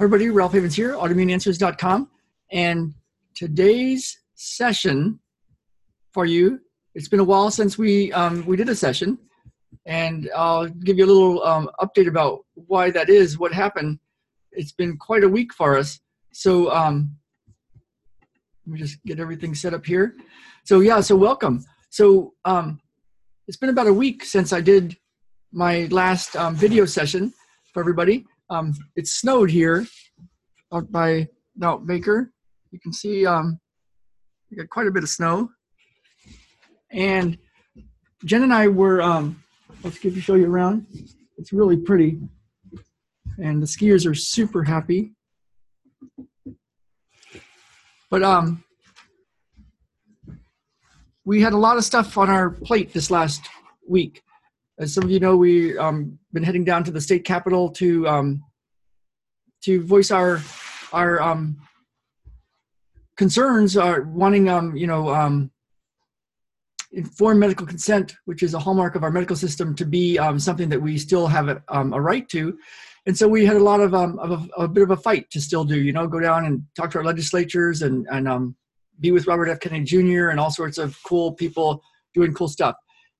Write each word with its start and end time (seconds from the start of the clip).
everybody, 0.00 0.28
Ralph 0.28 0.52
Havens 0.52 0.74
here, 0.74 0.94
autoimmuneanswers.com. 0.94 2.10
And 2.50 2.94
today's 3.36 4.18
session 4.34 5.20
for 6.12 6.26
you, 6.26 6.58
it's 6.96 7.06
been 7.06 7.20
a 7.20 7.24
while 7.24 7.50
since 7.50 7.78
we, 7.78 8.12
um, 8.12 8.44
we 8.44 8.56
did 8.56 8.68
a 8.68 8.74
session. 8.74 9.18
And 9.86 10.28
I'll 10.34 10.66
give 10.66 10.98
you 10.98 11.04
a 11.04 11.06
little 11.06 11.42
um, 11.44 11.70
update 11.80 12.08
about 12.08 12.44
why 12.54 12.90
that 12.90 13.08
is, 13.08 13.38
what 13.38 13.52
happened. 13.52 14.00
It's 14.50 14.72
been 14.72 14.96
quite 14.96 15.22
a 15.22 15.28
week 15.28 15.54
for 15.54 15.76
us. 15.76 16.00
So 16.32 16.72
um, 16.72 17.16
let 18.66 18.72
me 18.72 18.78
just 18.80 19.02
get 19.04 19.20
everything 19.20 19.54
set 19.54 19.74
up 19.74 19.86
here. 19.86 20.16
So 20.64 20.80
yeah, 20.80 21.00
so 21.02 21.14
welcome. 21.14 21.64
So 21.90 22.34
um, 22.44 22.80
it's 23.46 23.56
been 23.56 23.70
about 23.70 23.86
a 23.86 23.94
week 23.94 24.24
since 24.24 24.52
I 24.52 24.60
did 24.60 24.96
my 25.52 25.84
last 25.92 26.34
um, 26.34 26.56
video 26.56 26.84
session 26.84 27.32
for 27.72 27.80
everybody. 27.80 28.26
Um, 28.50 28.74
it 28.96 29.06
snowed 29.06 29.50
here 29.50 29.86
out 30.72 30.90
by 30.90 31.28
Mount 31.56 31.86
Baker. 31.86 32.32
You 32.70 32.80
can 32.80 32.92
see 32.92 33.24
um, 33.26 33.58
we 34.50 34.56
got 34.56 34.68
quite 34.68 34.86
a 34.86 34.90
bit 34.90 35.02
of 35.02 35.08
snow. 35.08 35.50
And 36.90 37.38
Jen 38.24 38.42
and 38.42 38.54
I 38.54 38.68
were, 38.68 39.02
um, 39.02 39.42
let's 39.82 39.98
give 39.98 40.16
you 40.16 40.22
show 40.22 40.34
you 40.34 40.50
around. 40.50 40.86
It's 41.38 41.52
really 41.52 41.76
pretty. 41.76 42.18
And 43.38 43.62
the 43.62 43.66
skiers 43.66 44.08
are 44.08 44.14
super 44.14 44.62
happy. 44.62 45.12
But 48.10 48.22
um, 48.22 48.62
we 51.24 51.40
had 51.40 51.52
a 51.52 51.58
lot 51.58 51.76
of 51.76 51.84
stuff 51.84 52.16
on 52.18 52.30
our 52.30 52.50
plate 52.50 52.92
this 52.92 53.10
last 53.10 53.42
week. 53.88 54.22
As 54.78 54.92
some 54.92 55.04
of 55.04 55.10
you 55.10 55.20
know, 55.20 55.36
we 55.36 55.78
um, 55.78 56.18
been 56.32 56.42
heading 56.42 56.64
down 56.64 56.82
to 56.84 56.90
the 56.90 57.00
state 57.00 57.24
capitol 57.24 57.70
to 57.70 58.08
um, 58.08 58.42
to 59.62 59.82
voice 59.84 60.10
our 60.10 60.40
our 60.92 61.20
um, 61.20 61.56
concerns, 63.16 63.76
are 63.76 64.02
wanting 64.02 64.48
um, 64.48 64.76
you 64.76 64.86
know 64.86 65.14
um, 65.14 65.50
informed 66.92 67.40
medical 67.40 67.66
consent, 67.66 68.16
which 68.24 68.42
is 68.42 68.54
a 68.54 68.58
hallmark 68.58 68.94
of 68.94 69.02
our 69.02 69.10
medical 69.10 69.36
system, 69.36 69.74
to 69.74 69.84
be 69.84 70.18
um, 70.18 70.38
something 70.38 70.68
that 70.68 70.80
we 70.80 70.98
still 70.98 71.26
have 71.26 71.48
a, 71.48 71.62
a 71.68 72.00
right 72.00 72.28
to. 72.30 72.56
And 73.06 73.16
so 73.16 73.28
we 73.28 73.44
had 73.44 73.56
a 73.56 73.62
lot 73.62 73.80
of, 73.80 73.92
of 73.94 74.48
a, 74.58 74.62
a, 74.62 74.68
bit 74.68 74.82
of 74.82 74.90
a 74.90 74.96
fight 74.96 75.30
to 75.30 75.40
still 75.40 75.64
do, 75.64 75.78
you 75.78 75.92
know, 75.92 76.06
go 76.06 76.20
down 76.20 76.46
and 76.46 76.62
talk 76.74 76.90
to 76.92 76.98
our 76.98 77.04
legislatures 77.04 77.82
and, 77.82 78.06
and 78.10 78.54
be 79.00 79.10
with 79.10 79.26
Robert 79.26 79.48
F. 79.48 79.60
Kennedy 79.60 79.84
Jr. 79.84 80.28
and 80.28 80.40
all 80.40 80.50
sorts 80.50 80.78
of 80.78 80.96
cool 81.04 81.32
people 81.32 81.82
doing 82.14 82.32
cool 82.32 82.48
stuff. 82.48 82.76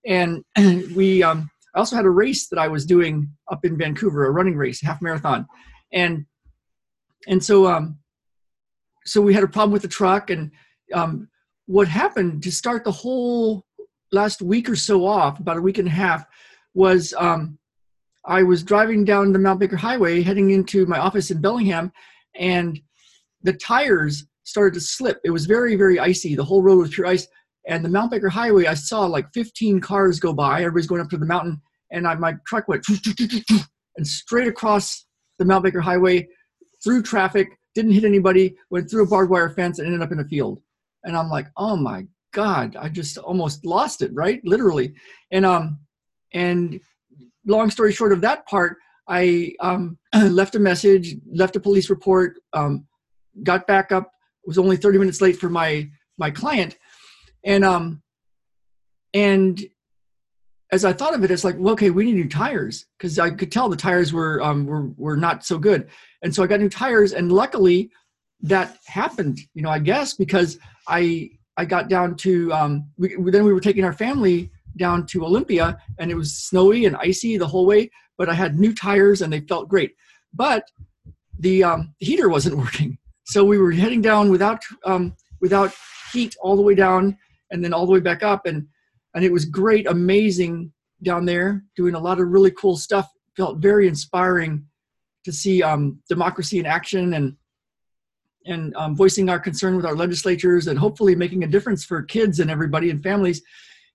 And 0.06 0.42
we 0.94 1.22
um, 1.22 1.50
I 1.74 1.78
also 1.78 1.96
had 1.96 2.04
a 2.04 2.10
race 2.10 2.48
that 2.48 2.58
I 2.58 2.68
was 2.68 2.86
doing 2.86 3.30
up 3.50 3.64
in 3.64 3.76
Vancouver, 3.76 4.26
a 4.26 4.30
running 4.30 4.56
race, 4.56 4.80
half 4.80 5.02
marathon, 5.02 5.46
and 5.92 6.26
and 7.26 7.42
so 7.42 7.66
um, 7.66 7.98
so 9.04 9.20
we 9.20 9.34
had 9.34 9.44
a 9.44 9.48
problem 9.48 9.72
with 9.72 9.82
the 9.82 9.88
truck. 9.88 10.30
And 10.30 10.50
um, 10.92 11.28
what 11.66 11.88
happened 11.88 12.42
to 12.44 12.52
start 12.52 12.84
the 12.84 12.92
whole 12.92 13.64
last 14.12 14.42
week 14.42 14.68
or 14.68 14.76
so 14.76 15.04
off, 15.04 15.40
about 15.40 15.56
a 15.56 15.62
week 15.62 15.78
and 15.78 15.88
a 15.88 15.90
half, 15.90 16.24
was 16.74 17.12
um, 17.18 17.58
I 18.24 18.42
was 18.42 18.62
driving 18.62 19.04
down 19.04 19.32
the 19.32 19.38
Mount 19.38 19.60
Baker 19.60 19.76
Highway, 19.76 20.22
heading 20.22 20.50
into 20.50 20.86
my 20.86 20.98
office 20.98 21.30
in 21.30 21.40
Bellingham, 21.40 21.92
and 22.34 22.80
the 23.42 23.52
tires 23.52 24.26
started 24.44 24.74
to 24.74 24.80
slip. 24.80 25.20
It 25.24 25.30
was 25.30 25.46
very, 25.46 25.76
very 25.76 25.98
icy. 25.98 26.34
The 26.34 26.44
whole 26.44 26.62
road 26.62 26.78
was 26.78 26.90
pure 26.90 27.06
ice. 27.06 27.26
And 27.66 27.84
the 27.84 27.88
Mount 27.88 28.10
Baker 28.10 28.28
Highway, 28.28 28.66
I 28.66 28.74
saw 28.74 29.06
like 29.06 29.32
15 29.32 29.80
cars 29.80 30.20
go 30.20 30.32
by. 30.32 30.60
Everybody's 30.60 30.86
going 30.86 31.00
up 31.00 31.08
to 31.10 31.16
the 31.16 31.26
mountain, 31.26 31.60
and 31.90 32.06
I, 32.06 32.14
my 32.14 32.34
truck 32.46 32.68
went 32.68 32.86
and 33.96 34.06
straight 34.06 34.48
across 34.48 35.06
the 35.38 35.44
Mount 35.44 35.64
Baker 35.64 35.80
Highway, 35.80 36.28
through 36.82 37.02
traffic, 37.02 37.48
didn't 37.74 37.92
hit 37.92 38.04
anybody, 38.04 38.54
went 38.70 38.90
through 38.90 39.04
a 39.04 39.08
barbed 39.08 39.30
wire 39.30 39.50
fence, 39.50 39.78
and 39.78 39.86
ended 39.86 40.02
up 40.02 40.12
in 40.12 40.20
a 40.20 40.24
field. 40.24 40.60
And 41.04 41.16
I'm 41.16 41.30
like, 41.30 41.46
oh 41.56 41.76
my 41.76 42.06
god, 42.32 42.76
I 42.76 42.88
just 42.88 43.16
almost 43.18 43.64
lost 43.64 44.02
it, 44.02 44.10
right? 44.14 44.40
Literally. 44.44 44.94
And 45.30 45.46
um, 45.46 45.78
and 46.32 46.80
long 47.46 47.70
story 47.70 47.92
short 47.92 48.12
of 48.12 48.20
that 48.20 48.46
part, 48.46 48.76
I 49.08 49.54
um, 49.60 49.98
left 50.14 50.54
a 50.54 50.60
message, 50.60 51.16
left 51.32 51.56
a 51.56 51.60
police 51.60 51.88
report, 51.88 52.38
um, 52.52 52.86
got 53.42 53.66
back 53.66 53.92
up, 53.92 54.10
was 54.46 54.58
only 54.58 54.76
30 54.76 54.98
minutes 54.98 55.20
late 55.20 55.38
for 55.38 55.48
my 55.48 55.88
my 56.18 56.30
client 56.30 56.76
and 57.44 57.64
um 57.64 58.02
and 59.12 59.64
as 60.74 60.84
I 60.84 60.92
thought 60.92 61.14
of 61.14 61.22
it, 61.22 61.30
it's 61.30 61.44
like, 61.44 61.54
well, 61.56 61.74
okay, 61.74 61.90
we 61.90 62.04
need 62.04 62.16
new 62.16 62.28
tires. 62.28 62.86
Because 62.98 63.18
I 63.18 63.30
could 63.30 63.52
tell 63.52 63.68
the 63.68 63.76
tires 63.76 64.12
were 64.12 64.42
um, 64.42 64.66
were 64.66 64.88
were 64.96 65.16
not 65.16 65.44
so 65.44 65.56
good, 65.56 65.88
and 66.22 66.34
so 66.34 66.42
I 66.42 66.46
got 66.48 66.60
new 66.60 66.68
tires, 66.68 67.12
and 67.12 67.30
luckily 67.30 67.90
that 68.40 68.76
happened. 68.86 69.38
You 69.54 69.62
know, 69.62 69.70
I 69.70 69.78
guess 69.78 70.14
because 70.14 70.58
I 70.88 71.30
I 71.56 71.64
got 71.64 71.88
down 71.88 72.16
to 72.16 72.52
um, 72.52 72.90
we, 72.98 73.14
then 73.30 73.44
we 73.44 73.52
were 73.52 73.60
taking 73.60 73.84
our 73.84 73.92
family 73.92 74.50
down 74.76 75.06
to 75.06 75.24
Olympia, 75.24 75.78
and 75.98 76.10
it 76.10 76.16
was 76.16 76.36
snowy 76.36 76.86
and 76.86 76.96
icy 76.96 77.36
the 77.36 77.46
whole 77.46 77.66
way, 77.66 77.90
but 78.18 78.28
I 78.28 78.34
had 78.34 78.58
new 78.58 78.74
tires 78.74 79.22
and 79.22 79.32
they 79.32 79.40
felt 79.40 79.68
great, 79.68 79.94
but 80.32 80.68
the 81.38 81.62
um, 81.62 81.94
heater 81.98 82.28
wasn't 82.28 82.56
working, 82.64 82.98
so 83.24 83.44
we 83.44 83.58
were 83.58 83.70
heading 83.70 84.02
down 84.02 84.28
without 84.28 84.62
um, 84.84 85.14
without 85.40 85.72
heat 86.12 86.34
all 86.40 86.56
the 86.56 86.62
way 86.62 86.74
down 86.74 87.16
and 87.54 87.64
then 87.64 87.72
all 87.72 87.86
the 87.86 87.92
way 87.92 88.00
back 88.00 88.22
up. 88.22 88.46
And 88.46 88.66
and 89.14 89.24
it 89.24 89.32
was 89.32 89.44
great 89.44 89.86
amazing 89.86 90.72
down 91.02 91.24
there 91.24 91.62
doing 91.76 91.94
a 91.94 91.98
lot 91.98 92.20
of 92.20 92.28
really 92.28 92.50
cool 92.50 92.76
stuff. 92.76 93.08
Felt 93.36 93.58
very 93.58 93.88
inspiring 93.88 94.66
to 95.24 95.32
see 95.32 95.62
um, 95.62 96.00
democracy 96.08 96.58
in 96.58 96.66
action 96.66 97.14
and 97.14 97.36
and 98.46 98.76
um, 98.76 98.94
voicing 98.94 99.30
our 99.30 99.38
concern 99.38 99.74
with 99.74 99.86
our 99.86 99.96
legislatures 99.96 100.66
and 100.66 100.78
hopefully 100.78 101.14
making 101.14 101.44
a 101.44 101.46
difference 101.46 101.82
for 101.82 102.02
kids 102.02 102.40
and 102.40 102.50
everybody 102.50 102.90
and 102.90 103.02
families. 103.02 103.40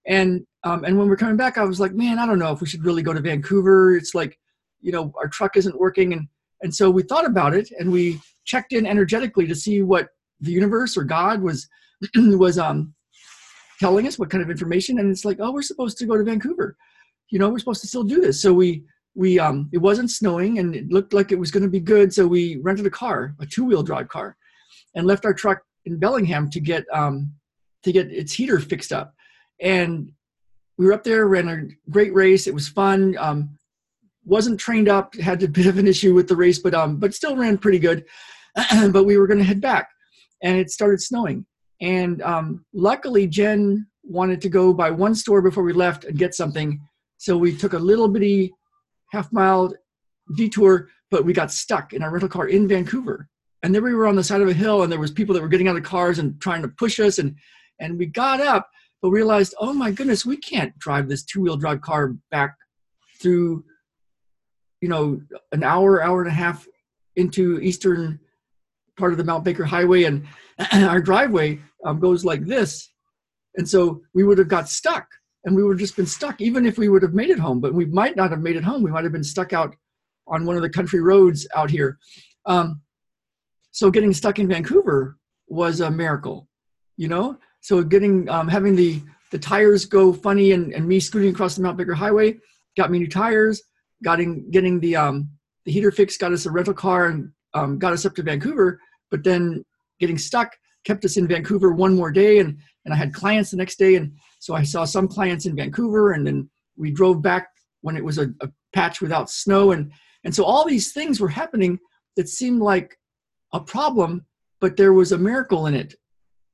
And 0.08 0.46
um, 0.64 0.86
and 0.86 0.98
when 0.98 1.08
we're 1.08 1.16
coming 1.16 1.38
back 1.38 1.58
i 1.58 1.64
was 1.64 1.80
like 1.80 1.94
man 1.94 2.20
i 2.20 2.26
don't 2.26 2.40
know 2.40 2.52
if 2.52 2.60
we 2.60 2.68
should 2.68 2.84
really 2.84 3.04
go 3.04 3.14
to 3.14 3.22
vancouver. 3.22 3.96
It's 3.96 4.16
like 4.16 4.40
you 4.82 4.92
know 4.92 5.14
our 5.20 5.28
truck 5.28 5.58
isn't 5.58 5.80
working. 5.80 6.14
And 6.14 6.28
and 6.62 6.74
so 6.74 6.90
we 6.90 7.04
thought 7.04 7.26
about 7.26 7.54
it 7.54 7.70
and 7.78 7.92
we 7.92 8.20
checked 8.46 8.74
in 8.74 8.86
energetically 8.86 9.48
to 9.48 9.56
see 9.56 9.82
what 9.82 10.08
the 10.42 10.52
universe 10.52 10.98
or 10.98 11.04
god 11.04 11.42
was 11.42 11.68
was 12.16 12.58
um 12.58 12.94
telling 13.80 14.08
us 14.08 14.20
what 14.20 14.30
kind 14.30 14.44
of 14.44 14.50
information 14.50 15.00
and 15.00 15.10
it's 15.10 15.26
like 15.26 15.38
oh 15.40 15.52
we're 15.52 15.62
supposed 15.62 15.98
to 15.98 16.06
go 16.06 16.18
to 16.18 16.24
vancouver. 16.24 16.76
You 17.30 17.40
know 17.40 17.50
we're 17.50 17.60
supposed 17.60 17.82
to 17.82 17.88
still 17.88 18.04
do 18.04 18.20
this. 18.20 18.42
So 18.42 18.54
we 18.54 18.84
we 19.16 19.40
um 19.40 19.70
it 19.72 19.78
wasn't 19.78 20.12
snowing 20.12 20.60
and 20.60 20.76
it 20.76 20.90
looked 20.90 21.14
like 21.14 21.32
it 21.32 21.40
was 21.40 21.52
going 21.52 21.64
to 21.64 21.70
be 21.70 21.80
good 21.80 22.14
so 22.14 22.28
we 22.28 22.58
rented 22.58 22.86
a 22.86 22.90
car 22.90 23.36
a 23.40 23.46
two-wheel 23.46 23.84
drive 23.84 24.08
car 24.08 24.38
and 24.96 25.08
left 25.08 25.26
our 25.26 25.34
truck 25.34 25.60
in 25.86 25.98
bellingham 25.98 26.50
to 26.50 26.60
get 26.60 26.86
um 26.94 27.32
to 27.84 27.92
get 27.92 28.12
its 28.12 28.34
heater 28.34 28.60
fixed 28.60 28.92
up. 28.92 29.14
And 29.62 30.12
we 30.78 30.86
were 30.86 30.94
up 30.94 31.04
there 31.04 31.28
ran 31.28 31.50
a 31.50 31.92
great 31.92 32.14
race 32.14 32.48
it 32.48 32.54
was 32.54 32.68
fun 32.68 33.18
um 33.18 33.58
wasn't 34.26 34.60
trained 34.60 34.90
up 34.90 35.16
had 35.16 35.42
a 35.42 35.48
bit 35.48 35.66
of 35.66 35.78
an 35.78 35.88
issue 35.88 36.14
with 36.14 36.28
the 36.28 36.36
race 36.36 36.60
but 36.60 36.74
um 36.74 36.98
but 36.98 37.14
still 37.14 37.36
ran 37.36 37.58
pretty 37.58 37.80
good. 37.80 38.06
But 38.92 39.06
we 39.06 39.18
were 39.18 39.28
going 39.28 39.38
to 39.40 39.46
head 39.46 39.62
back 39.62 39.90
and 40.44 40.58
it 40.58 40.70
started 40.70 41.02
snowing 41.02 41.46
and 41.82 42.22
um, 42.22 42.66
luckily, 42.74 43.28
Jen 43.28 43.88
wanted 44.04 44.42
to 44.42 44.50
go 44.50 44.74
by 44.74 44.92
one 44.92 45.16
store 45.16 45.42
before 45.42 45.64
we 45.64 45.74
left 45.74 46.04
and 46.04 46.18
get 46.18 46.34
something. 46.34 46.80
So 47.18 47.38
we 47.38 47.56
took 47.56 47.74
a 47.74 47.80
little 47.80 48.08
bitty 48.08 48.52
half 49.12 49.32
mile 49.32 49.74
detour, 50.36 50.90
but 51.12 51.26
we 51.26 51.34
got 51.34 51.52
stuck 51.52 51.94
in 51.94 52.04
our 52.04 52.12
rental 52.12 52.30
car 52.30 52.48
in 52.48 52.68
Vancouver. 52.68 53.28
And 53.64 53.74
then 53.74 53.84
we 53.84 53.94
were 53.94 54.08
on 54.08 54.16
the 54.16 54.24
side 54.24 54.42
of 54.42 54.48
a 54.48 54.54
hill, 54.54 54.84
and 54.84 54.92
there 54.92 55.00
was 55.00 55.12
people 55.12 55.36
that 55.36 55.42
were 55.42 55.50
getting 55.50 55.68
out 55.68 55.76
of 55.76 55.84
cars 55.84 56.20
and 56.20 56.40
trying 56.42 56.62
to 56.62 56.68
push 56.70 57.00
us. 57.00 57.20
And 57.20 57.36
and 57.80 57.98
we 57.98 58.06
got 58.06 58.42
up, 58.42 58.70
but 59.02 59.12
realized, 59.12 59.54
oh 59.60 59.74
my 59.74 59.92
goodness, 59.92 60.26
we 60.26 60.38
can't 60.38 60.78
drive 60.80 61.08
this 61.08 61.24
two 61.24 61.42
wheel 61.42 61.58
drive 61.58 61.82
car 61.82 62.16
back 62.32 62.56
through, 63.22 63.64
you 64.82 64.90
know, 64.90 65.22
an 65.52 65.64
hour, 65.64 66.02
hour 66.02 66.22
and 66.22 66.30
a 66.30 66.34
half 66.34 66.68
into 67.16 67.60
eastern 67.60 68.20
part 68.98 69.12
of 69.12 69.18
the 69.18 69.24
Mount 69.24 69.44
Baker 69.44 69.66
Highway, 69.66 70.04
and 70.04 70.26
our 70.74 71.02
driveway 71.02 71.60
um, 71.86 72.00
goes 72.00 72.26
like 72.26 72.46
this. 72.46 72.92
And 73.56 73.68
so 73.68 74.02
we 74.14 74.24
would 74.24 74.38
have 74.38 74.48
got 74.48 74.70
stuck 74.70 75.08
and 75.46 75.56
we 75.56 75.64
would 75.64 75.74
have 75.74 75.80
just 75.80 75.96
been 75.96 76.06
stuck, 76.06 76.42
even 76.42 76.66
if 76.66 76.78
we 76.78 76.90
would 76.90 77.02
have 77.02 77.14
made 77.14 77.30
it 77.30 77.40
home. 77.40 77.60
But 77.60 77.74
we 77.74 77.86
might 77.86 78.16
not 78.16 78.32
have 78.32 78.42
made 78.42 78.56
it 78.56 78.64
home. 78.64 78.84
We 78.84 78.92
might 78.92 79.04
have 79.04 79.14
been 79.14 79.24
stuck 79.24 79.54
out 79.54 79.76
on 80.28 80.46
one 80.46 80.56
of 80.56 80.62
the 80.62 80.70
country 80.70 81.02
roads 81.02 81.48
out 81.56 81.70
here. 81.70 81.98
Um, 82.46 82.82
so 83.72 83.90
getting 83.90 84.14
stuck 84.14 84.40
in 84.40 84.48
Vancouver 84.48 85.18
was 85.48 85.80
a 85.80 85.90
miracle, 85.90 86.48
you 86.98 87.08
know? 87.08 87.38
So 87.62 87.84
getting, 87.84 88.30
um, 88.30 88.48
having 88.48 88.76
the, 88.76 89.02
the 89.32 89.40
tires 89.40 89.86
go 89.86 90.14
funny 90.14 90.52
and, 90.52 90.74
and 90.74 90.88
me 90.88 91.00
scooting 91.00 91.32
across 91.32 91.56
the 91.56 91.62
Mount 91.62 91.78
Baker 91.78 91.94
Highway 91.94 92.38
got 92.78 92.92
me 92.92 93.00
new 93.00 93.08
tires, 93.08 93.62
getting, 94.04 94.50
getting 94.52 94.80
the, 94.80 94.96
um, 94.96 95.30
the 95.66 95.72
heater 95.72 95.92
fixed, 95.92 96.20
got 96.20 96.32
us 96.32 96.46
a 96.46 96.52
rental 96.52 96.74
car 96.74 97.08
and 97.08 97.32
um, 97.54 97.80
got 97.80 97.94
us 97.94 98.06
up 98.06 98.16
to 98.16 98.24
Vancouver. 98.24 98.80
But 99.12 99.24
then 99.24 99.66
getting 100.00 100.18
stuck 100.18 100.56
kept 100.86 101.06
us 101.06 101.18
in 101.18 101.28
Vancouver 101.28 101.72
one 101.72 101.96
more 101.96 102.12
day 102.12 102.40
and, 102.40 102.58
and 102.86 102.94
I 102.94 102.98
had 102.98 103.14
clients 103.14 103.52
the 103.52 103.58
next 103.58 103.78
day. 103.78 103.96
And 103.96 104.14
so 104.40 104.54
I 104.54 104.64
saw 104.64 104.86
some 104.86 105.08
clients 105.08 105.46
in 105.46 105.56
Vancouver 105.56 106.14
and 106.14 106.26
then 106.26 106.50
we 106.78 106.92
drove 106.92 107.22
back 107.22 107.50
when 107.82 107.98
it 107.98 108.04
was 108.04 108.18
a, 108.18 108.34
a 108.42 108.50
patch 108.74 109.02
without 109.02 109.30
snow. 109.30 109.72
And, 109.72 109.92
and 110.24 110.34
so 110.34 110.44
all 110.44 110.66
these 110.66 110.92
things 110.92 111.20
were 111.20 111.30
happening 111.30 111.80
that 112.16 112.30
seemed 112.30 112.62
like 112.62 112.98
a 113.54 113.60
problem, 113.60 114.26
but 114.60 114.78
there 114.78 114.94
was 114.94 115.12
a 115.12 115.18
miracle 115.18 115.68
in 115.68 115.76
it. 115.76 115.96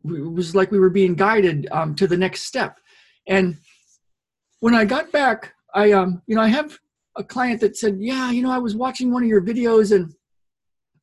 It 0.05 0.31
was 0.31 0.55
like 0.55 0.71
we 0.71 0.79
were 0.79 0.89
being 0.89 1.15
guided 1.15 1.67
um, 1.71 1.95
to 1.95 2.07
the 2.07 2.17
next 2.17 2.41
step. 2.41 2.79
And 3.27 3.57
when 4.59 4.75
I 4.75 4.85
got 4.85 5.11
back, 5.11 5.53
I 5.73 5.91
um, 5.91 6.21
you 6.27 6.35
know, 6.35 6.41
I 6.41 6.47
have 6.47 6.77
a 7.17 7.23
client 7.23 7.59
that 7.61 7.75
said, 7.75 7.97
"Yeah, 7.99 8.31
you 8.31 8.43
know, 8.43 8.51
I 8.51 8.59
was 8.59 8.75
watching 8.75 9.11
one 9.11 9.23
of 9.23 9.29
your 9.29 9.41
videos 9.41 9.95
and 9.95 10.13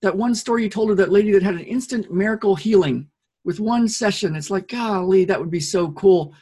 that 0.03 0.17
one 0.17 0.35
story 0.35 0.65
you 0.65 0.69
told 0.69 0.91
of 0.91 0.97
that 0.99 1.13
lady 1.13 1.33
that 1.33 1.43
had 1.43 1.55
an 1.55 1.61
instant 1.61 2.13
miracle 2.13 2.57
healing 2.57 3.09
with 3.45 3.61
one 3.61 3.89
session. 3.89 4.37
It's 4.37 4.51
like, 4.51 4.69
golly, 4.69 5.25
that 5.25 5.41
would 5.41 5.51
be 5.51 5.61
so 5.61 5.93
cool." 5.93 6.35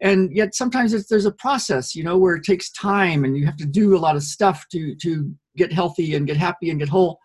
And 0.00 0.32
yet 0.32 0.54
sometimes 0.54 1.08
there's 1.08 1.26
a 1.26 1.32
process, 1.32 1.94
you 1.94 2.04
know, 2.04 2.16
where 2.16 2.36
it 2.36 2.44
takes 2.44 2.70
time 2.70 3.24
and 3.24 3.36
you 3.36 3.44
have 3.46 3.56
to 3.56 3.66
do 3.66 3.96
a 3.96 3.98
lot 3.98 4.16
of 4.16 4.22
stuff 4.22 4.64
to 4.72 4.94
to 4.96 5.34
get 5.56 5.72
healthy 5.72 6.14
and 6.14 6.26
get 6.26 6.36
happy 6.36 6.70
and 6.70 6.78
get 6.78 6.88
whole. 6.88 7.18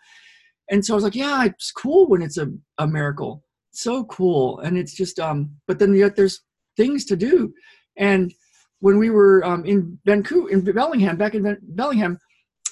And 0.70 0.84
so 0.84 0.94
I 0.94 0.96
was 0.96 1.04
like, 1.04 1.16
yeah, 1.16 1.46
it's 1.46 1.72
cool 1.72 2.08
when 2.08 2.22
it's 2.22 2.38
a, 2.38 2.48
a 2.80 2.88
miracle. 2.88 3.44
So 3.72 4.06
cool. 4.06 4.60
And 4.60 4.78
it's 4.78 4.94
just 4.94 5.20
um, 5.20 5.52
but 5.68 5.80
then 5.80 5.94
yet 5.94 6.16
there's 6.16 6.42
things 6.78 7.06
to 7.06 7.16
do. 7.16 7.54
And 7.98 8.34
when 8.80 8.98
we 8.98 9.10
were 9.10 9.46
um, 9.46 9.66
in 9.66 10.00
Vancouver, 10.06 10.50
in 10.50 10.62
Bellingham, 10.62 11.16
back 11.16 11.36
in 11.36 11.58
Bellingham, 11.62 12.18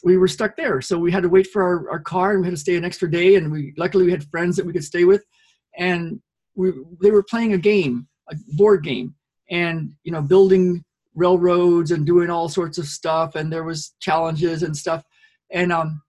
we 0.04 0.18
were 0.18 0.28
stuck 0.28 0.56
there. 0.58 0.82
So 0.82 0.98
we 0.98 1.12
had 1.12 1.24
to 1.24 1.30
wait 1.30 1.48
for 1.48 1.62
our, 1.62 1.92
our 1.92 2.00
car 2.00 2.32
and 2.32 2.42
we 2.42 2.48
had 2.48 2.56
to 2.56 2.60
stay 2.60 2.76
an 2.76 2.86
extra 2.86 3.10
day. 3.10 3.36
And 3.36 3.52
we 3.52 3.74
luckily 3.78 4.06
we 4.06 4.12
had 4.12 4.24
friends 4.30 4.56
that 4.56 4.66
we 4.66 4.74
could 4.74 4.84
stay 4.84 5.04
with. 5.04 5.24
And 5.78 6.20
we, 6.56 6.72
they 7.02 7.12
were 7.12 7.24
playing 7.24 7.54
a 7.54 7.58
game, 7.58 8.08
a 8.30 8.36
board 8.56 8.84
game, 8.84 9.16
and 9.50 9.94
you 10.04 10.12
know, 10.12 10.22
building 10.22 10.84
railroads 11.16 11.92
and 11.92 12.06
doing 12.06 12.30
all 12.30 12.48
sorts 12.50 12.78
of 12.78 12.86
stuff. 12.86 13.36
And 13.36 13.52
there 13.52 13.64
was 13.64 13.94
challenges 14.00 14.64
and 14.64 14.76
stuff. 14.76 15.04
And 15.52 15.72
um, 15.72 16.02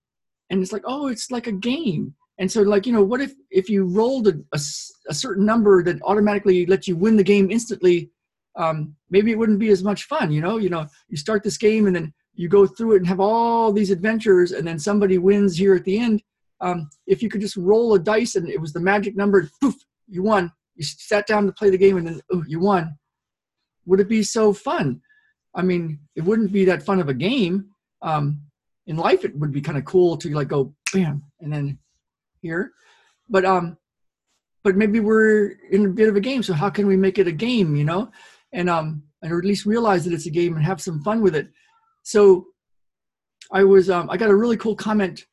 and 0.50 0.62
it's 0.62 0.72
like, 0.72 0.84
oh, 0.84 1.08
it's 1.08 1.30
like 1.30 1.46
a 1.46 1.52
game. 1.52 2.14
And 2.38 2.50
so, 2.50 2.62
like, 2.62 2.86
you 2.86 2.92
know, 2.92 3.04
what 3.04 3.20
if 3.20 3.32
if 3.50 3.68
you 3.68 3.84
rolled 3.84 4.28
a, 4.28 4.34
a, 4.52 4.60
a 5.08 5.14
certain 5.14 5.44
number 5.44 5.82
that 5.82 6.00
automatically 6.02 6.66
lets 6.66 6.88
you 6.88 6.96
win 6.96 7.16
the 7.16 7.24
game 7.24 7.50
instantly 7.50 8.10
um, 8.56 8.94
maybe 9.10 9.30
it 9.30 9.38
wouldn't 9.38 9.58
be 9.58 9.70
as 9.70 9.82
much 9.82 10.04
fun. 10.04 10.30
You 10.30 10.40
know, 10.40 10.58
you 10.58 10.68
know, 10.68 10.86
you 11.08 11.16
start 11.16 11.42
this 11.42 11.56
game 11.56 11.86
and 11.86 11.96
then 11.96 12.12
you 12.34 12.48
go 12.48 12.66
through 12.66 12.94
it 12.94 12.98
and 12.98 13.06
have 13.06 13.20
all 13.20 13.72
these 13.72 13.90
adventures, 13.90 14.52
and 14.52 14.66
then 14.66 14.78
somebody 14.78 15.18
wins 15.18 15.56
here 15.56 15.74
at 15.74 15.84
the 15.84 15.98
end. 15.98 16.22
Um, 16.60 16.88
if 17.06 17.22
you 17.22 17.28
could 17.28 17.40
just 17.40 17.56
roll 17.56 17.94
a 17.94 17.98
dice 17.98 18.36
and 18.36 18.48
it 18.48 18.60
was 18.60 18.72
the 18.72 18.80
magic 18.80 19.16
number, 19.16 19.50
poof, 19.60 19.74
you 20.12 20.22
won. 20.22 20.52
You 20.76 20.84
sat 20.84 21.26
down 21.26 21.46
to 21.46 21.52
play 21.52 21.70
the 21.70 21.78
game 21.78 21.96
and 21.96 22.06
then 22.06 22.20
you 22.46 22.60
won. 22.60 22.96
Would 23.86 24.00
it 24.00 24.08
be 24.08 24.22
so 24.22 24.52
fun? 24.52 25.00
I 25.54 25.62
mean, 25.62 25.98
it 26.14 26.22
wouldn't 26.22 26.52
be 26.52 26.64
that 26.66 26.82
fun 26.82 27.00
of 27.00 27.08
a 27.08 27.14
game. 27.14 27.66
Um, 28.02 28.42
in 28.86 28.96
life, 28.96 29.24
it 29.24 29.36
would 29.36 29.52
be 29.52 29.60
kind 29.60 29.78
of 29.78 29.84
cool 29.84 30.16
to 30.18 30.34
like 30.34 30.48
go 30.48 30.74
bam 30.92 31.22
and 31.40 31.52
then 31.52 31.78
here, 32.40 32.72
but 33.28 33.44
um, 33.44 33.76
but 34.64 34.76
maybe 34.76 35.00
we're 35.00 35.52
in 35.70 35.86
a 35.86 35.88
bit 35.88 36.08
of 36.08 36.16
a 36.16 36.20
game. 36.20 36.42
So 36.42 36.52
how 36.52 36.68
can 36.68 36.86
we 36.86 36.96
make 36.96 37.18
it 37.18 37.28
a 37.28 37.32
game? 37.32 37.76
You 37.76 37.84
know, 37.84 38.10
and 38.52 38.68
um 38.68 39.04
and 39.22 39.32
or 39.32 39.38
at 39.38 39.44
least 39.44 39.66
realize 39.66 40.04
that 40.04 40.12
it's 40.12 40.26
a 40.26 40.30
game 40.30 40.56
and 40.56 40.64
have 40.64 40.80
some 40.80 41.02
fun 41.02 41.22
with 41.22 41.34
it. 41.36 41.48
So 42.02 42.46
I 43.52 43.64
was 43.64 43.88
um, 43.88 44.10
I 44.10 44.16
got 44.16 44.30
a 44.30 44.36
really 44.36 44.56
cool 44.56 44.74
comment 44.74 45.26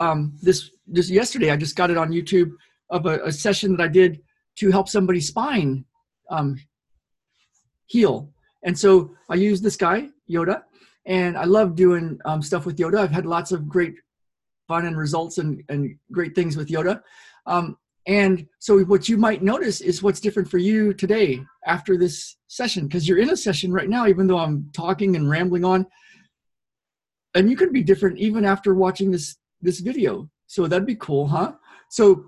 um, 0.00 0.34
this 0.42 0.70
just 0.92 1.10
yesterday. 1.10 1.50
I 1.50 1.56
just 1.56 1.76
got 1.76 1.90
it 1.90 1.96
on 1.96 2.10
YouTube 2.10 2.52
of 2.90 3.06
a, 3.06 3.20
a 3.24 3.32
session 3.32 3.76
that 3.76 3.82
I 3.82 3.88
did 3.88 4.20
to 4.56 4.70
help 4.70 4.88
somebody's 4.88 5.28
spine 5.28 5.84
um, 6.30 6.56
heal. 7.86 8.30
And 8.64 8.78
so 8.78 9.14
I 9.28 9.34
used 9.34 9.62
this 9.62 9.76
guy 9.76 10.08
Yoda, 10.28 10.62
and 11.06 11.36
I 11.38 11.44
love 11.44 11.74
doing 11.74 12.18
um, 12.24 12.42
stuff 12.42 12.66
with 12.66 12.76
Yoda. 12.76 12.98
I've 12.98 13.10
had 13.10 13.26
lots 13.26 13.52
of 13.52 13.68
great 13.68 13.94
fun 14.66 14.86
and 14.86 14.96
results 14.96 15.38
and, 15.38 15.62
and 15.68 15.96
great 16.12 16.34
things 16.34 16.56
with 16.56 16.68
Yoda. 16.68 17.02
Um, 17.46 17.78
and 18.06 18.46
so 18.58 18.80
what 18.80 19.08
you 19.08 19.16
might 19.16 19.42
notice 19.42 19.80
is 19.80 20.02
what's 20.02 20.20
different 20.20 20.50
for 20.50 20.58
you 20.58 20.92
today 20.94 21.42
after 21.66 21.96
this 21.96 22.36
session, 22.46 22.86
because 22.86 23.06
you're 23.06 23.18
in 23.18 23.30
a 23.30 23.36
session 23.36 23.72
right 23.72 23.88
now, 23.88 24.06
even 24.06 24.26
though 24.26 24.38
I'm 24.38 24.70
talking 24.72 25.16
and 25.16 25.28
rambling 25.28 25.64
on. 25.64 25.86
And 27.34 27.50
you 27.50 27.56
could 27.56 27.72
be 27.72 27.82
different 27.82 28.18
even 28.18 28.44
after 28.44 28.74
watching 28.74 29.10
this 29.10 29.36
this 29.60 29.80
video. 29.80 30.28
So 30.46 30.66
that'd 30.66 30.86
be 30.86 30.96
cool, 30.96 31.26
huh? 31.26 31.52
So 31.90 32.24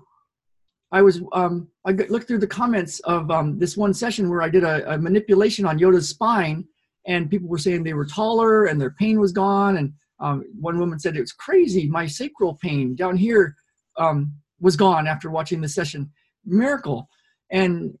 I 0.91 1.01
was 1.01 1.21
um, 1.31 1.69
I 1.85 1.91
looked 1.91 2.27
through 2.27 2.39
the 2.39 2.47
comments 2.47 2.99
of 3.01 3.31
um, 3.31 3.57
this 3.57 3.77
one 3.77 3.93
session 3.93 4.29
where 4.29 4.41
I 4.41 4.49
did 4.49 4.63
a, 4.63 4.93
a, 4.93 4.97
manipulation 4.97 5.65
on 5.65 5.79
Yoda's 5.79 6.09
spine, 6.09 6.65
and 7.07 7.29
people 7.29 7.47
were 7.47 7.57
saying 7.57 7.83
they 7.83 7.93
were 7.93 8.05
taller 8.05 8.65
and 8.65 8.79
their 8.79 8.91
pain 8.91 9.19
was 9.19 9.31
gone. 9.31 9.77
And 9.77 9.93
um, 10.19 10.45
one 10.59 10.77
woman 10.79 10.99
said 10.99 11.17
it 11.17 11.21
was 11.21 11.31
crazy, 11.31 11.87
my 11.87 12.05
sacral 12.05 12.55
pain 12.61 12.95
down 12.95 13.17
here 13.17 13.55
um, 13.97 14.33
was 14.59 14.75
gone 14.75 15.07
after 15.07 15.29
watching 15.29 15.61
the 15.61 15.67
session. 15.67 16.11
Miracle. 16.45 17.09
And, 17.51 17.97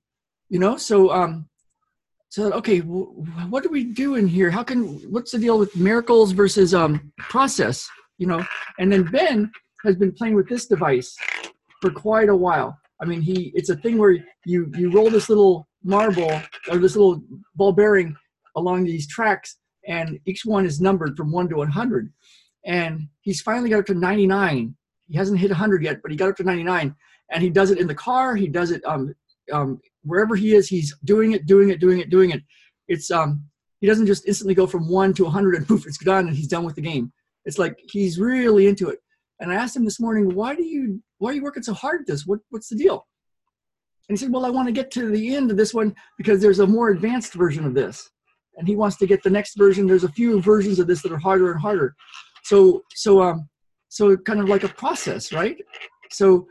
you 0.49 0.59
know, 0.59 0.77
so, 0.77 1.11
um, 1.11 1.47
so 2.29 2.51
okay, 2.53 2.79
what 2.79 3.63
do 3.63 3.69
we 3.69 3.83
do 3.83 4.15
in 4.15 4.27
here? 4.27 4.51
How 4.51 4.63
can, 4.63 4.83
what's 5.11 5.31
the 5.31 5.39
deal 5.39 5.57
with 5.57 5.75
miracles 5.75 6.31
versus 6.31 6.73
um, 6.73 7.11
process, 7.17 7.89
you 8.17 8.27
know? 8.27 8.45
And 8.79 8.91
then 8.91 9.03
Ben 9.03 9.51
has 9.83 9.95
been 9.95 10.11
playing 10.11 10.35
with 10.35 10.47
this 10.47 10.67
device 10.67 11.15
for 11.81 11.91
quite 11.91 12.29
a 12.29 12.35
while. 12.35 12.77
I 13.01 13.05
mean, 13.05 13.21
he, 13.21 13.51
it's 13.55 13.69
a 13.69 13.75
thing 13.75 13.97
where 13.97 14.11
you, 14.45 14.71
you 14.75 14.91
roll 14.91 15.09
this 15.09 15.29
little 15.29 15.67
marble 15.83 16.31
or 16.69 16.77
this 16.77 16.95
little 16.95 17.23
ball 17.55 17.71
bearing 17.71 18.15
along 18.55 18.83
these 18.83 19.07
tracks 19.07 19.57
and 19.87 20.19
each 20.25 20.45
one 20.45 20.65
is 20.65 20.79
numbered 20.79 21.17
from 21.17 21.31
one 21.31 21.49
to 21.49 21.55
100. 21.55 22.13
And 22.65 23.07
he's 23.21 23.41
finally 23.41 23.69
got 23.71 23.79
up 23.79 23.85
to 23.87 23.95
99 23.95 24.75
he 25.11 25.17
hasn't 25.17 25.39
hit 25.39 25.51
100 25.51 25.83
yet, 25.83 26.01
but 26.01 26.09
he 26.09 26.17
got 26.17 26.29
up 26.29 26.37
to 26.37 26.43
99, 26.43 26.95
and 27.31 27.43
he 27.43 27.49
does 27.49 27.69
it 27.69 27.79
in 27.79 27.87
the 27.87 27.93
car. 27.93 28.33
He 28.35 28.47
does 28.47 28.71
it 28.71 28.81
um, 28.85 29.13
um, 29.51 29.81
wherever 30.03 30.37
he 30.37 30.55
is. 30.55 30.69
He's 30.69 30.95
doing 31.03 31.33
it, 31.33 31.45
doing 31.45 31.69
it, 31.69 31.81
doing 31.81 31.99
it, 31.99 32.09
doing 32.09 32.31
it. 32.31 32.41
It's 32.87 33.11
um, 33.11 33.43
he 33.81 33.87
doesn't 33.87 34.07
just 34.07 34.25
instantly 34.25 34.55
go 34.55 34.65
from 34.65 34.89
one 34.89 35.13
to 35.15 35.25
100 35.25 35.55
and 35.55 35.67
poof, 35.67 35.85
it's 35.85 35.97
done, 35.97 36.27
and 36.27 36.35
he's 36.35 36.47
done 36.47 36.63
with 36.63 36.75
the 36.75 36.81
game. 36.81 37.11
It's 37.43 37.59
like 37.59 37.77
he's 37.91 38.19
really 38.19 38.67
into 38.67 38.89
it. 38.89 38.99
And 39.41 39.51
I 39.51 39.55
asked 39.55 39.75
him 39.75 39.83
this 39.83 39.99
morning, 39.99 40.33
why 40.33 40.55
do 40.55 40.63
you 40.63 41.03
why 41.21 41.31
are 41.31 41.33
you 41.35 41.43
working 41.43 41.63
so 41.63 41.73
hard 41.73 42.01
at 42.01 42.07
this? 42.07 42.25
What 42.25 42.39
what's 42.49 42.69
the 42.69 42.75
deal? 42.75 43.07
And 44.09 44.17
he 44.17 44.23
said, 44.25 44.33
well, 44.33 44.45
I 44.45 44.49
want 44.49 44.67
to 44.67 44.73
get 44.73 44.91
to 44.91 45.09
the 45.09 45.35
end 45.35 45.51
of 45.51 45.57
this 45.57 45.73
one 45.73 45.95
because 46.17 46.41
there's 46.41 46.59
a 46.59 46.67
more 46.67 46.89
advanced 46.89 47.33
version 47.33 47.65
of 47.65 47.73
this. 47.73 48.09
And 48.57 48.67
he 48.67 48.75
wants 48.75 48.97
to 48.97 49.07
get 49.07 49.23
the 49.23 49.29
next 49.29 49.55
version. 49.55 49.87
There's 49.87 50.03
a 50.03 50.11
few 50.11 50.41
versions 50.41 50.79
of 50.79 50.87
this 50.87 51.01
that 51.03 51.11
are 51.11 51.17
harder 51.17 51.51
and 51.51 51.61
harder. 51.61 51.95
So 52.43 52.83
so 52.93 53.21
um 53.21 53.47
so 53.91 54.15
kind 54.17 54.39
of 54.39 54.47
like 54.47 54.63
a 54.63 54.69
process 54.69 55.33
right 55.33 55.57
so 56.09 56.47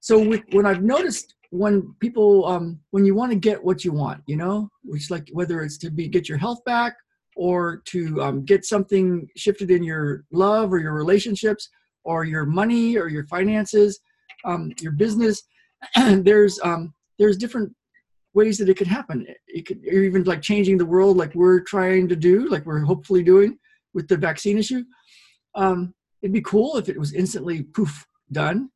so 0.00 0.18
with, 0.18 0.42
when 0.50 0.66
i've 0.66 0.82
noticed 0.82 1.36
when 1.50 1.94
people 2.00 2.44
um, 2.44 2.78
when 2.90 3.06
you 3.06 3.14
want 3.14 3.30
to 3.32 3.38
get 3.38 3.62
what 3.62 3.84
you 3.84 3.92
want 3.92 4.20
you 4.26 4.36
know 4.36 4.68
which 4.82 5.08
like 5.10 5.28
whether 5.32 5.62
it's 5.62 5.78
to 5.78 5.88
be 5.88 6.08
get 6.08 6.28
your 6.28 6.36
health 6.36 6.62
back 6.64 6.96
or 7.36 7.80
to 7.86 8.20
um, 8.20 8.44
get 8.44 8.64
something 8.64 9.26
shifted 9.36 9.70
in 9.70 9.82
your 9.84 10.24
love 10.32 10.72
or 10.72 10.78
your 10.78 10.92
relationships 10.92 11.70
or 12.04 12.24
your 12.24 12.46
money 12.46 12.96
or 12.96 13.08
your 13.08 13.26
finances 13.26 14.00
um, 14.44 14.72
your 14.80 14.92
business 14.92 15.42
there's 15.96 16.58
um, 16.62 16.92
there's 17.18 17.36
different 17.36 17.72
ways 18.34 18.58
that 18.58 18.68
it 18.68 18.76
could 18.76 18.86
happen. 18.86 19.26
It 19.46 19.66
could 19.66 19.84
or 19.86 20.02
even 20.02 20.24
like 20.24 20.42
changing 20.42 20.78
the 20.78 20.86
world 20.86 21.16
like 21.16 21.34
we're 21.34 21.60
trying 21.60 22.08
to 22.08 22.16
do 22.16 22.48
like 22.48 22.66
we're 22.66 22.80
hopefully 22.80 23.22
doing 23.22 23.58
with 23.94 24.08
the 24.08 24.16
vaccine 24.16 24.58
issue. 24.58 24.84
Um, 25.54 25.94
it'd 26.22 26.32
be 26.32 26.40
cool 26.42 26.76
if 26.76 26.88
it 26.88 26.98
was 26.98 27.14
instantly 27.14 27.62
poof 27.62 28.06
done. 28.32 28.70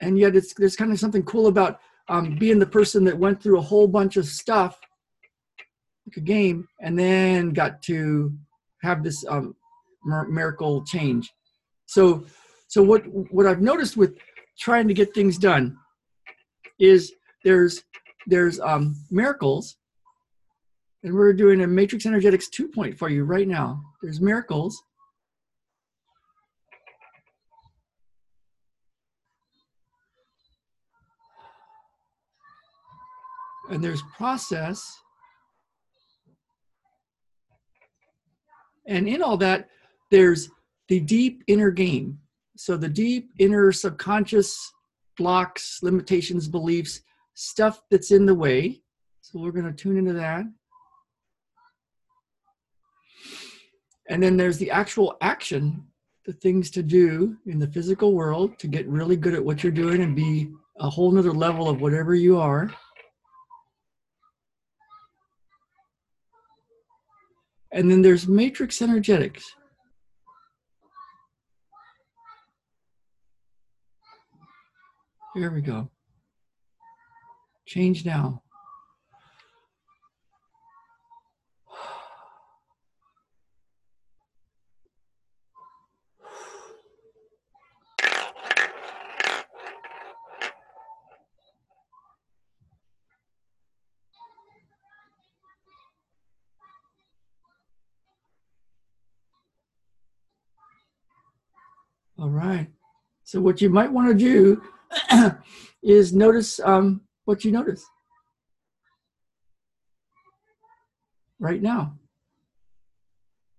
And 0.00 0.18
yet 0.18 0.36
it's 0.36 0.54
there's 0.54 0.76
kind 0.76 0.92
of 0.92 1.00
something 1.00 1.24
cool 1.24 1.48
about 1.48 1.80
um, 2.08 2.36
being 2.36 2.58
the 2.58 2.66
person 2.66 3.04
that 3.04 3.18
went 3.18 3.42
through 3.42 3.58
a 3.58 3.62
whole 3.62 3.88
bunch 3.88 4.16
of 4.16 4.26
stuff 4.26 4.78
like 6.06 6.16
a 6.16 6.20
game 6.20 6.66
and 6.80 6.98
then 6.98 7.50
got 7.50 7.82
to 7.82 8.32
have 8.82 9.02
this 9.02 9.24
um, 9.28 9.54
miracle 10.04 10.84
change 10.84 11.30
so 11.88 12.24
so 12.68 12.82
what 12.82 13.02
what 13.32 13.46
i've 13.46 13.60
noticed 13.60 13.96
with 13.96 14.16
trying 14.58 14.86
to 14.86 14.94
get 14.94 15.12
things 15.14 15.36
done 15.38 15.76
is 16.78 17.12
there's 17.44 17.82
there's 18.28 18.60
um, 18.60 18.94
miracles. 19.10 19.76
And 21.02 21.14
we're 21.14 21.32
doing 21.32 21.62
a 21.62 21.66
matrix 21.66 22.04
energetics 22.06 22.48
2 22.50 22.68
point 22.68 22.98
for 22.98 23.08
you 23.08 23.24
right 23.24 23.48
now. 23.48 23.80
There's 24.02 24.20
miracles. 24.20 24.80
And 33.70 33.82
there's 33.82 34.02
process. 34.16 34.98
And 38.86 39.08
in 39.08 39.22
all 39.22 39.36
that, 39.38 39.68
there's 40.10 40.50
the 40.88 41.00
deep 41.00 41.44
inner 41.46 41.70
game. 41.70 42.18
So 42.56 42.76
the 42.76 42.88
deep 42.88 43.30
inner 43.38 43.72
subconscious 43.72 44.72
blocks, 45.16 45.82
limitations, 45.82 46.48
beliefs, 46.48 47.02
stuff 47.34 47.82
that's 47.90 48.10
in 48.10 48.26
the 48.26 48.34
way. 48.34 48.82
So 49.20 49.38
we're 49.38 49.52
going 49.52 49.66
to 49.66 49.72
tune 49.72 49.98
into 49.98 50.14
that. 50.14 50.44
And 54.08 54.22
then 54.22 54.36
there's 54.36 54.58
the 54.58 54.70
actual 54.70 55.16
action 55.20 55.84
the 56.28 56.34
things 56.34 56.70
to 56.70 56.82
do 56.82 57.38
in 57.46 57.58
the 57.58 57.66
physical 57.66 58.12
world 58.12 58.58
to 58.58 58.66
get 58.66 58.86
really 58.86 59.16
good 59.16 59.32
at 59.32 59.42
what 59.42 59.62
you're 59.62 59.72
doing 59.72 60.02
and 60.02 60.14
be 60.14 60.50
a 60.78 60.90
whole 60.90 61.10
nother 61.10 61.32
level 61.32 61.70
of 61.70 61.80
whatever 61.80 62.14
you 62.14 62.38
are. 62.38 62.70
And 67.72 67.90
then 67.90 68.02
there's 68.02 68.28
matrix 68.28 68.82
energetics. 68.82 69.50
Here 75.34 75.50
we 75.50 75.60
go. 75.60 75.90
Change 77.66 78.04
now. 78.04 78.42
All 102.18 102.30
right. 102.30 102.66
So 103.22 103.40
what 103.40 103.60
you 103.60 103.70
might 103.70 103.92
want 103.92 104.08
to 104.08 104.14
do 104.14 104.60
is 105.82 106.12
notice 106.12 106.60
um, 106.60 107.02
what 107.24 107.44
you 107.44 107.52
notice 107.52 107.84
right 111.38 111.62
now. 111.62 111.94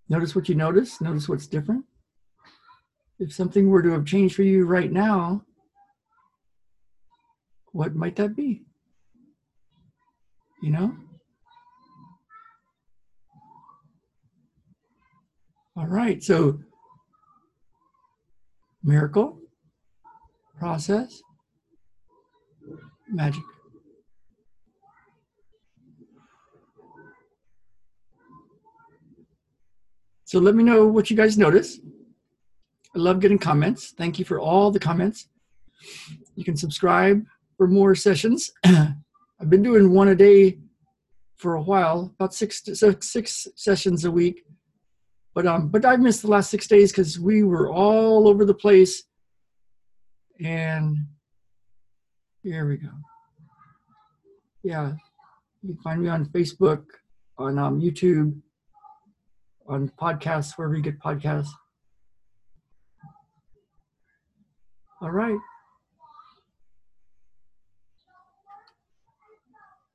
Notice 0.10 0.36
what 0.36 0.50
you 0.50 0.56
notice. 0.56 1.02
Notice 1.02 1.30
what's 1.30 1.48
different. 1.48 1.86
If 3.20 3.34
something 3.34 3.70
were 3.70 3.84
to 3.84 3.92
have 3.92 4.06
changed 4.06 4.36
for 4.36 4.44
you 4.44 4.66
right 4.66 4.92
now, 4.92 5.44
what 7.72 7.96
might 7.96 8.16
that 8.16 8.36
be? 8.36 8.64
You 10.62 10.72
know? 10.72 10.96
All 15.76 15.88
right. 15.88 16.24
So 16.24 16.60
miracle, 18.84 19.40
process, 20.60 21.22
magic. 23.08 23.42
So 30.26 30.38
let 30.38 30.54
me 30.54 30.64
know 30.64 30.86
what 30.86 31.10
you 31.10 31.18
guys 31.18 31.38
notice. 31.38 31.80
I 32.96 33.00
love 33.00 33.20
getting 33.20 33.40
comments. 33.40 33.94
Thank 33.98 34.20
you 34.20 34.26
for 34.26 34.40
all 34.40 34.70
the 34.70 34.80
comments. 34.80 35.28
You 36.36 36.44
can 36.44 36.56
subscribe 36.56 37.26
for 37.58 37.68
more 37.68 37.96
sessions. 37.96 38.52
I've 38.66 39.50
been 39.50 39.64
doing 39.64 39.92
one 39.92 40.10
a 40.10 40.16
day 40.16 40.60
for 41.38 41.56
a 41.56 41.62
while, 41.62 42.14
about 42.20 42.34
six 42.34 42.62
six 43.02 43.48
sessions 43.56 44.06
a 44.06 44.12
week. 44.12 44.44
But 45.34 45.48
um, 45.48 45.70
but 45.70 45.86
I've 45.86 46.02
missed 46.02 46.22
the 46.22 46.28
last 46.28 46.50
six 46.52 46.68
days 46.68 46.92
because 46.92 47.20
we 47.20 47.44
were 47.44 47.72
all 47.72 48.28
over 48.28 48.44
the 48.46 48.54
place. 48.54 49.04
And 50.44 50.98
here 52.44 52.68
we 52.68 52.78
go. 52.78 52.90
Yeah, 54.64 54.94
you 55.62 55.74
can 55.74 55.82
find 55.84 56.02
me 56.02 56.10
on 56.10 56.26
Facebook, 56.26 56.84
on 57.38 57.58
um, 57.58 57.80
YouTube, 57.82 58.40
on 59.68 59.90
podcasts, 60.00 60.58
wherever 60.58 60.76
you 60.76 60.82
get 60.82 61.00
podcasts. 61.00 61.50
All 65.02 65.12
right. 65.12 65.38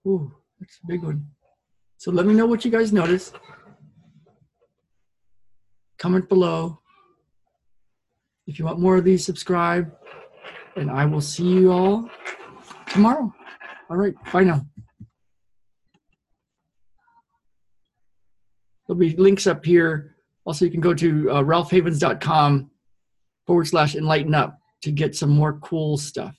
Ooh, 0.07 0.33
that's 0.61 0.79
a 0.83 0.87
big 0.87 1.03
one. 1.03 1.27
So 1.97 2.11
let 2.11 2.27
me 2.27 2.35
know 2.35 2.47
what 2.47 2.65
you 2.65 2.71
guys 2.71 2.93
notice 2.93 3.33
comment 6.05 6.29
below. 6.29 6.79
If 8.47 8.59
you 8.59 8.67
want 8.67 8.79
more 8.79 8.99
of 8.99 9.05
these, 9.05 9.25
subscribe. 9.25 9.91
And 10.77 10.91
I 10.91 11.07
will 11.07 11.21
see 11.21 11.45
you 11.45 11.73
all 11.73 12.09
tomorrow. 12.89 13.33
All 13.91 13.97
right. 13.97 14.15
Bye 14.33 14.45
now. 14.45 14.67
There'll 18.87 18.99
be 18.99 19.17
links 19.17 19.47
up 19.47 19.65
here. 19.65 20.17
Also, 20.45 20.65
you 20.65 20.71
can 20.71 20.81
go 20.81 20.93
to 20.95 21.31
uh, 21.31 21.43
ralphhavens.com 21.43 22.71
forward 23.47 23.67
slash 23.67 23.95
enlighten 23.95 24.35
up 24.35 24.59
to 24.83 24.93
get 24.93 25.17
some 25.17 25.31
more 25.31 25.55
cool 25.61 25.97
stuff. 25.97 26.37